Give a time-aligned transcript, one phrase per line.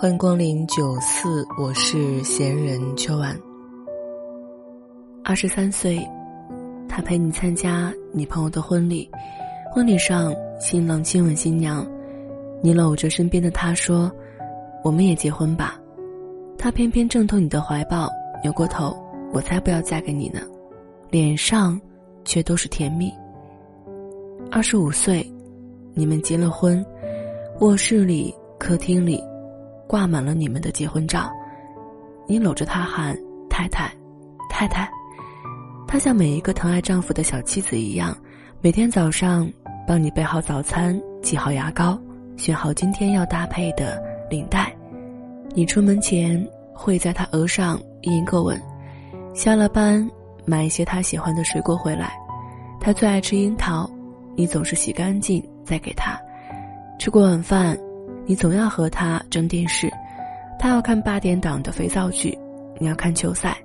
[0.00, 3.36] 欢迎光临九四，我是闲人秋晚。
[5.24, 6.08] 二十三岁，
[6.88, 9.10] 他陪你参加你朋友的婚礼，
[9.72, 11.84] 婚礼上新郎亲吻新娘，
[12.62, 14.08] 你搂着身边的他说
[14.84, 15.76] ：“我们也结婚吧。”
[16.56, 18.08] 他偏偏挣脱你的怀抱，
[18.44, 18.96] 扭过头
[19.34, 20.42] ：“我才不要嫁给你呢。”
[21.10, 21.76] 脸上
[22.24, 23.12] 却都是甜蜜。
[24.48, 25.28] 二十五岁，
[25.92, 26.86] 你们结了婚，
[27.58, 29.20] 卧室里、客厅里
[29.88, 31.28] 挂满了你们的结婚照。
[32.26, 33.90] 你搂着他喊“太太，
[34.50, 34.88] 太太”，
[35.88, 38.16] 她像每一个疼爱丈夫的小妻子一样，
[38.60, 39.50] 每天早上
[39.86, 41.98] 帮你备好早餐、挤好牙膏、
[42.36, 44.70] 选好今天要搭配的领带。
[45.54, 48.60] 你出门前会在他额上印一个吻，
[49.32, 50.06] 下了班
[50.44, 52.12] 买一些他喜欢的水果回来，
[52.78, 53.90] 他最爱吃樱桃。
[54.36, 56.16] 你总是洗干净再给他，
[56.98, 57.76] 吃过晚饭，
[58.28, 59.90] 你总要和他争电视，
[60.58, 62.38] 他要看八点档的肥皂剧，
[62.78, 63.56] 你要看球赛，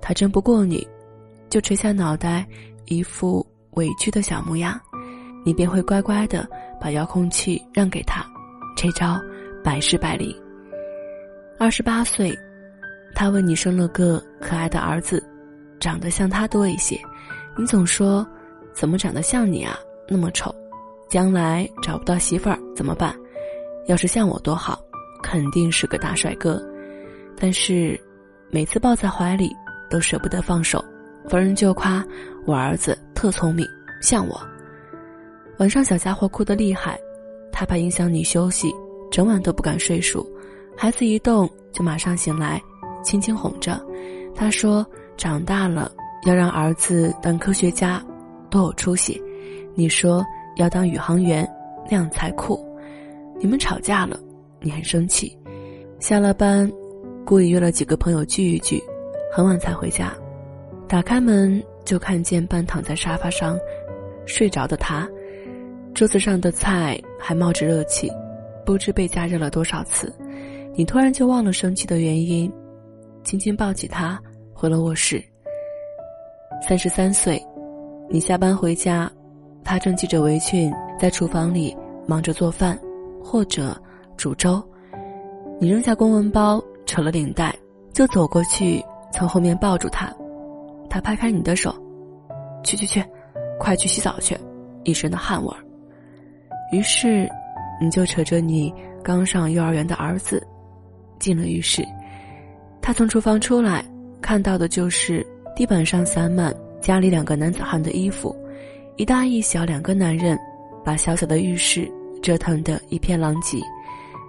[0.00, 0.88] 他争不过你，
[1.50, 2.46] 就垂下脑袋，
[2.86, 4.80] 一副委屈的小模样，
[5.44, 6.48] 你便会乖乖的
[6.80, 8.24] 把遥控器让给他，
[8.74, 9.20] 这招
[9.62, 10.34] 百试百灵。
[11.58, 12.34] 二十八岁，
[13.14, 15.22] 他为你生了个可爱的儿子，
[15.78, 16.98] 长得像他多一些，
[17.58, 18.26] 你总说，
[18.72, 19.78] 怎么长得像你啊？
[20.08, 20.50] 那么丑，
[21.10, 23.14] 将来找不到媳妇儿怎么办？
[23.88, 24.78] 要是像我多好，
[25.22, 26.62] 肯定是个大帅哥。
[27.38, 27.98] 但是，
[28.50, 29.50] 每次抱在怀里
[29.88, 30.84] 都舍不得放手，
[31.26, 32.04] 逢人就夸
[32.44, 33.66] 我儿子特聪明，
[34.02, 34.38] 像我。
[35.58, 37.00] 晚上小家伙哭得厉害，
[37.50, 38.70] 他怕影响你休息，
[39.10, 40.24] 整晚都不敢睡熟。
[40.76, 42.62] 孩子一动就马上醒来，
[43.02, 43.80] 轻轻哄着。
[44.34, 44.86] 他说
[45.16, 45.90] ：“长大了
[46.24, 48.04] 要让儿子当科学家，
[48.50, 49.20] 多有出息。”
[49.74, 50.22] 你说
[50.56, 51.48] 要当宇航员，
[51.86, 52.67] 那样才酷。
[53.40, 54.18] 你们吵架了，
[54.60, 55.36] 你很生气。
[56.00, 56.70] 下了班，
[57.24, 58.82] 故意约了几个朋友聚一聚，
[59.32, 60.12] 很晚才回家。
[60.88, 63.58] 打开门就看见半躺在沙发上
[64.26, 65.08] 睡着的他，
[65.94, 68.10] 桌子上的菜还冒着热气，
[68.64, 70.12] 不知被加热了多少次。
[70.74, 72.50] 你突然就忘了生气的原因，
[73.24, 74.20] 轻轻抱起他
[74.52, 75.22] 回了卧室。
[76.66, 77.40] 三十三岁，
[78.08, 79.10] 你下班回家。
[79.64, 81.76] 他正系着围裙在厨房里
[82.06, 82.78] 忙着做饭，
[83.28, 83.76] 或者
[84.16, 84.62] 煮粥。
[85.60, 87.54] 你扔下公文包，扯了领带，
[87.92, 90.10] 就走过去，从后面抱住他。
[90.88, 91.74] 他拍开你的手，
[92.64, 93.04] 去去去，
[93.58, 94.34] 快去洗澡去，
[94.84, 95.60] 一身的汗味儿。
[96.72, 97.28] 于是，
[97.78, 98.72] 你就扯着你
[99.04, 100.42] 刚上幼儿园的儿子，
[101.18, 101.86] 进了浴室。
[102.80, 103.84] 他从厨房出来，
[104.22, 108.34] 看到的就是地板上散满家里两个男子汉的衣服。
[108.96, 110.38] 一大一小两个男人，
[110.82, 111.92] 把小小的浴室
[112.22, 113.58] 折腾得一片狼藉。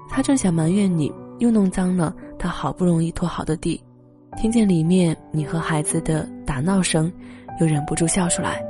[0.09, 3.81] 他正想埋怨你又弄脏了他好不容易拖好的地，
[4.37, 7.11] 听见里面你和孩子的打闹声，
[7.59, 8.61] 又忍不住笑出来。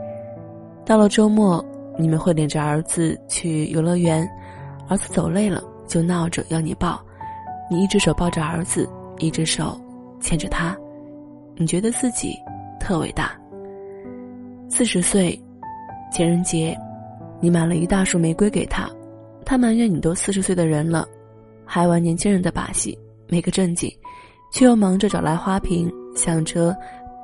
[0.85, 1.63] 到了周末，
[1.97, 4.27] 你们会领着儿子去游乐园，
[4.87, 6.99] 儿子走累了就闹着要你抱，
[7.69, 9.79] 你一只手抱着儿子，一只手
[10.19, 10.75] 牵着他，
[11.55, 12.35] 你觉得自己
[12.79, 13.31] 特伟大。
[14.69, 15.39] 四十岁。
[16.11, 16.75] 情人节，
[17.39, 18.89] 你买了一大束玫瑰给他，
[19.49, 21.07] 他埋怨你都四十岁的人了，
[21.65, 22.95] 还玩年轻人的把戏，
[23.27, 23.91] 没个正经，
[24.53, 26.71] 却又忙着找来花瓶，想着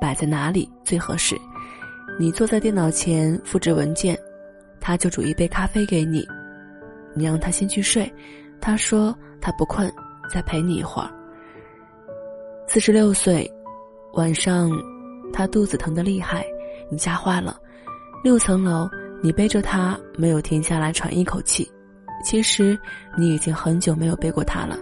[0.00, 1.36] 摆在哪里最合适。
[2.18, 4.18] 你坐在电脑前复制文件，
[4.80, 6.26] 他就煮一杯咖啡给你，
[7.14, 8.12] 你让他先去睡，
[8.60, 9.88] 他说他不困，
[10.28, 11.08] 再陪你一会儿。
[12.66, 13.48] 四十六岁，
[14.14, 14.68] 晚上，
[15.32, 16.44] 他肚子疼得厉害，
[16.90, 17.56] 你吓坏了。
[18.24, 18.90] 六层楼，
[19.22, 21.70] 你背着他没有停下来喘一口气。
[22.22, 22.78] 其实
[23.16, 24.78] 你已经很久没有背过他了。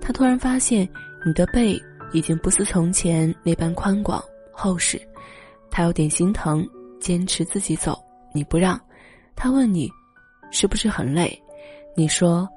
[0.00, 0.88] 他突然发现
[1.24, 1.80] 你的背
[2.12, 5.00] 已经不似从前那般宽广厚实，
[5.70, 6.66] 他有点心疼，
[7.00, 7.98] 坚持自己走，
[8.34, 8.80] 你不让。
[9.34, 9.90] 他问你，
[10.50, 11.40] 是不是很累？
[11.94, 12.48] 你说，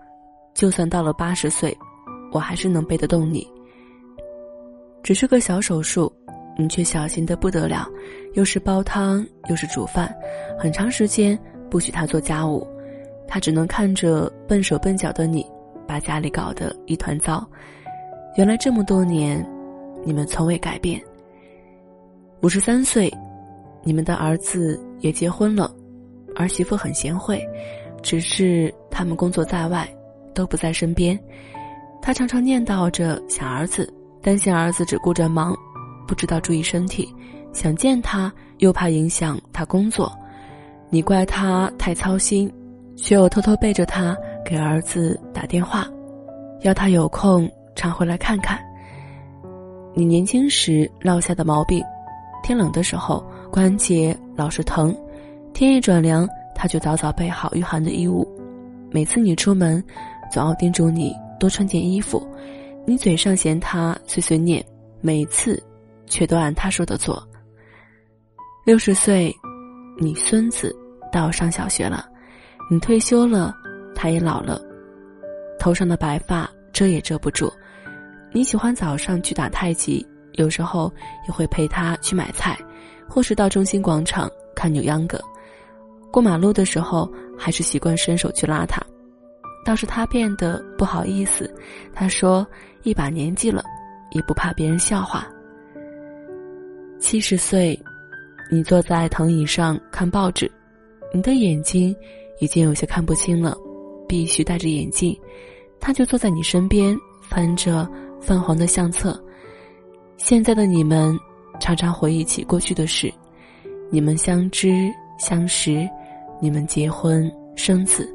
[0.53, 1.75] 就算到了八十岁，
[2.31, 3.47] 我还是能背得动你。
[5.03, 6.11] 只是个小手术。
[6.57, 7.85] 你却小心的不得了，
[8.33, 10.09] 又是煲汤又是煮饭，
[10.57, 11.37] 很长时间
[11.69, 12.65] 不许他做家务，
[13.27, 15.45] 他只能看着笨手笨脚的你，
[15.87, 17.45] 把家里搞得一团糟。
[18.37, 19.45] 原来这么多年，
[20.03, 21.01] 你们从未改变。
[22.41, 23.11] 五十三岁，
[23.83, 25.73] 你们的儿子也结婚了，
[26.35, 27.41] 儿媳妇很贤惠，
[28.03, 29.87] 只是他们工作在外，
[30.33, 31.17] 都不在身边。
[32.01, 35.55] 他常常念叨着想儿子，担心儿子只顾着忙，
[36.07, 37.11] 不知道注意身体，
[37.51, 40.11] 想见他又怕影响他工作。
[40.89, 42.51] 你怪他太操心，
[42.95, 45.87] 却又偷偷背着他给儿子打电话，
[46.61, 48.59] 要他有空常回来看看。
[49.93, 51.83] 你年轻时落下的毛病，
[52.43, 54.95] 天冷的时候关节老是疼，
[55.53, 58.27] 天一转凉他就早早备好御寒的衣物。
[58.91, 59.83] 每次你出门，
[60.31, 61.15] 总要叮嘱你。
[61.37, 62.25] 多穿件衣服，
[62.87, 64.65] 你嘴上嫌他碎碎念，
[65.01, 65.61] 每次
[66.07, 67.21] 却都按他说的做。
[68.65, 69.35] 六十岁，
[69.99, 70.73] 你孙子
[71.11, 72.07] 到上小学了，
[72.69, 73.55] 你退休了，
[73.93, 74.59] 他也老了，
[75.59, 77.51] 头上的白发遮也遮不住。
[78.31, 80.91] 你喜欢早上去打太极，有时候
[81.27, 82.57] 也会陪他去买菜，
[83.07, 85.19] 或是到中心广场看扭秧歌。
[86.11, 88.81] 过马路的时候，还是习惯伸手去拉他。
[89.63, 91.51] 倒是他变得不好意思，
[91.93, 92.45] 他说
[92.83, 93.63] ：“一把年纪了，
[94.11, 95.27] 也不怕别人笑话。”
[96.99, 97.79] 七十岁，
[98.51, 100.49] 你坐在藤椅上看报纸，
[101.13, 101.95] 你的眼睛
[102.39, 103.57] 已经有些看不清了，
[104.07, 105.17] 必须戴着眼镜。
[105.79, 107.87] 他就坐在你身边，翻着
[108.19, 109.21] 泛黄的相册。
[110.17, 111.17] 现在的你们
[111.59, 113.13] 常常回忆起过去的事，
[113.89, 115.87] 你们相知相识，
[116.41, 118.09] 你们结婚生子。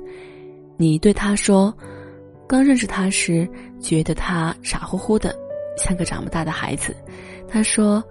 [0.76, 1.72] 你对他说
[2.48, 5.34] ：“刚认识他时，觉得他傻乎乎的，
[5.76, 6.96] 像个长不大的孩子。”
[7.46, 8.02] 他说：“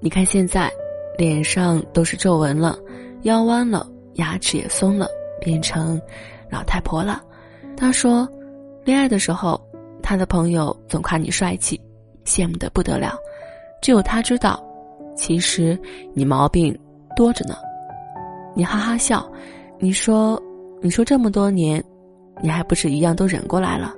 [0.00, 0.70] 你看现在，
[1.16, 2.78] 脸上都是皱纹了，
[3.22, 5.08] 腰弯了，牙齿也松了，
[5.40, 6.00] 变成
[6.50, 7.22] 老太婆了。”
[7.76, 8.28] 他说
[8.84, 9.60] ：“恋爱的时候，
[10.02, 11.80] 他的朋友总夸你帅气，
[12.24, 13.14] 羡慕的不得了。
[13.80, 14.62] 只有他知道，
[15.16, 15.78] 其实
[16.14, 16.76] 你毛病
[17.14, 17.56] 多着呢。”
[18.54, 19.30] 你哈哈笑，
[19.78, 20.40] 你说。
[20.80, 21.82] 你说这么多年，
[22.40, 23.92] 你还不是一样都忍过来了？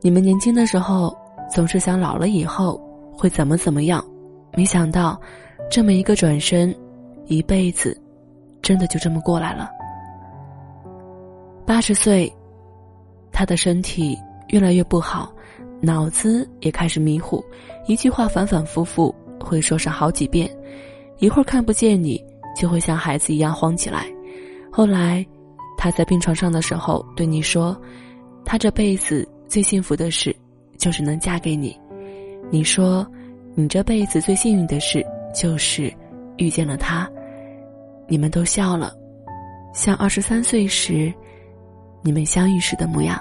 [0.00, 1.12] 你们年轻的时候
[1.52, 2.80] 总是想老了以后
[3.12, 4.00] 会怎么怎么样，
[4.56, 5.20] 没想到
[5.68, 6.72] 这么一个转身，
[7.26, 8.00] 一辈子
[8.62, 9.68] 真的就这么过来了。
[11.68, 12.32] 八十岁，
[13.30, 14.18] 他的身体
[14.48, 15.30] 越来越不好，
[15.82, 17.44] 脑子也开始迷糊，
[17.86, 20.50] 一句话反反复复会说上好几遍，
[21.18, 22.24] 一会儿看不见你
[22.56, 24.06] 就会像孩子一样慌起来，
[24.72, 25.24] 后来。
[25.80, 27.80] 他在病床上的时候对你说
[28.44, 30.34] ：“他这辈子最幸福的事，
[30.76, 31.78] 就是能嫁给你。”
[32.50, 33.06] 你说
[33.54, 35.88] ：“你这辈子最幸运的事，就是
[36.36, 37.08] 遇见了他。”
[38.10, 38.92] 你们都笑了，
[39.72, 41.14] 像二十三岁时
[42.02, 43.20] 你们相遇时的模样。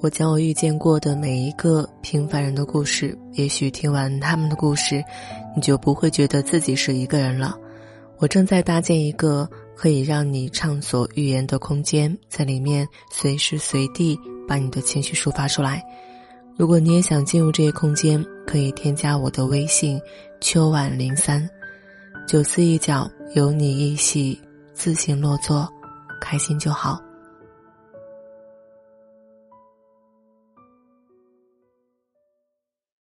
[0.00, 5.02] 我将我遇见过的每一个平凡人的故事，也许听完他们的故事，
[5.56, 7.56] 你就不会觉得自己是一个人了。
[8.18, 15.82] 我正在搭建一个可以让你畅所欲言的空间，在里面随时随地把你的情绪抒发出来。
[16.56, 20.00] 如果你也想进入这些空间，可以添加我的微信
[20.40, 21.48] “秋晚零三”，
[22.26, 24.40] 九思一角有你一席，
[24.78, 25.68] 自行落座，
[26.20, 27.02] 开心就好。